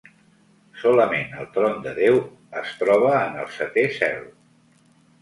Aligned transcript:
Solament 0.83 1.35
el 1.43 1.51
Tron 1.59 1.77
de 1.85 1.95
Déu 2.01 2.19
es 2.65 2.75
troba 2.83 3.15
en 3.29 3.41
el 3.45 3.55
setè 3.63 3.89
cel. 4.03 4.29